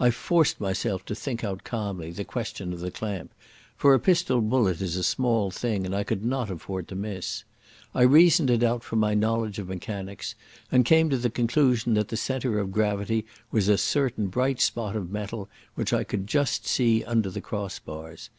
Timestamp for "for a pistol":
3.76-4.40